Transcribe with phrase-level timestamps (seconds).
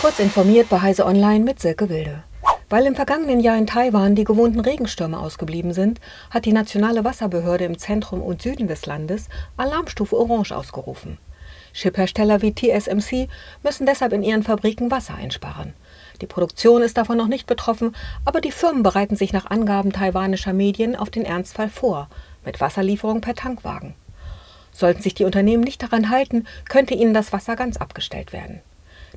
[0.00, 2.22] Kurz informiert bei Heise Online mit Silke Wilde.
[2.70, 6.00] Weil im vergangenen Jahr in Taiwan die gewohnten Regenstürme ausgeblieben sind,
[6.30, 9.28] hat die nationale Wasserbehörde im Zentrum und Süden des Landes
[9.58, 11.18] Alarmstufe Orange ausgerufen.
[11.74, 13.28] Chiphersteller wie TSMC
[13.62, 15.74] müssen deshalb in ihren Fabriken Wasser einsparen.
[16.22, 17.94] Die Produktion ist davon noch nicht betroffen,
[18.24, 22.08] aber die Firmen bereiten sich nach Angaben taiwanischer Medien auf den Ernstfall vor,
[22.42, 23.92] mit Wasserlieferung per Tankwagen.
[24.72, 28.62] Sollten sich die Unternehmen nicht daran halten, könnte ihnen das Wasser ganz abgestellt werden.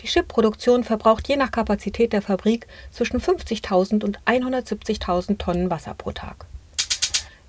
[0.00, 6.12] Die Chipproduktion verbraucht je nach Kapazität der Fabrik zwischen 50.000 und 170.000 Tonnen Wasser pro
[6.12, 6.46] Tag.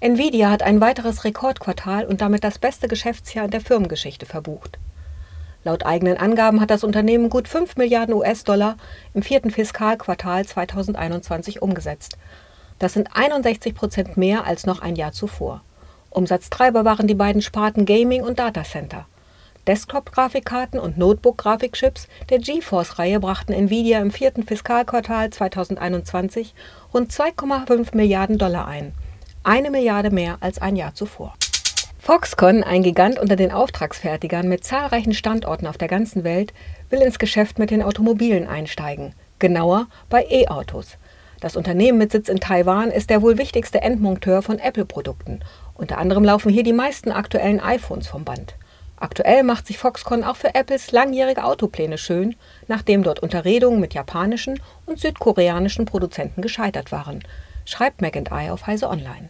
[0.01, 4.79] Nvidia hat ein weiteres Rekordquartal und damit das beste Geschäftsjahr in der Firmengeschichte verbucht.
[5.65, 8.77] Laut eigenen Angaben hat das Unternehmen gut 5 Milliarden US-Dollar
[9.13, 12.17] im vierten Fiskalquartal 2021 umgesetzt.
[12.79, 15.61] Das sind 61 Prozent mehr als noch ein Jahr zuvor.
[16.11, 19.05] Umsatztreiber waren die beiden Sparten Gaming und Datacenter.
[19.69, 26.55] Desktop-Grafikkarten und Notebook-Grafikchips der GeForce-Reihe brachten Nvidia im vierten Fiskalquartal 2021
[26.91, 28.93] rund 2,5 Milliarden Dollar ein,
[29.43, 31.35] eine Milliarde mehr als ein Jahr zuvor.
[31.99, 36.51] Foxconn, ein Gigant unter den Auftragsfertigern mit zahlreichen Standorten auf der ganzen Welt,
[36.89, 40.97] will ins Geschäft mit den Automobilen einsteigen, genauer bei E-Autos.
[41.41, 45.41] Das Unternehmen mit Sitz in Taiwan ist der wohl wichtigste Endmonteur von Apple-Produkten.
[45.75, 48.55] Unter anderem laufen hier die meisten aktuellen iPhones vom Band.
[48.99, 52.35] Aktuell macht sich Foxconn auch für Apples langjährige Autopläne schön,
[52.67, 57.23] nachdem dort Unterredungen mit japanischen und südkoreanischen Produzenten gescheitert waren,
[57.63, 59.29] schreibt McIntyre auf Heise Online.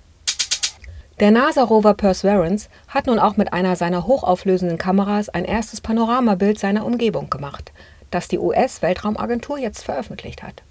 [1.19, 6.85] Der NASA-Rover Perseverance hat nun auch mit einer seiner hochauflösenden Kameras ein erstes Panoramabild seiner
[6.85, 7.71] Umgebung gemacht,
[8.09, 10.63] das die US-Weltraumagentur jetzt veröffentlicht hat.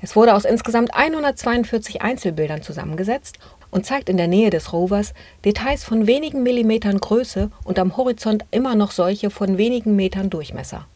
[0.00, 3.38] Es wurde aus insgesamt 142 Einzelbildern zusammengesetzt
[3.70, 5.14] und zeigt in der Nähe des Rovers
[5.44, 10.86] Details von wenigen Millimetern Größe und am Horizont immer noch solche von wenigen Metern Durchmesser.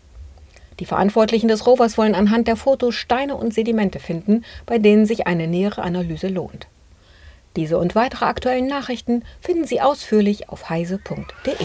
[0.81, 5.27] Die Verantwortlichen des Rovers wollen anhand der Fotos Steine und Sedimente finden, bei denen sich
[5.27, 6.69] eine nähere Analyse lohnt.
[7.57, 11.57] Diese und weitere aktuellen Nachrichten finden Sie ausführlich auf heise.de.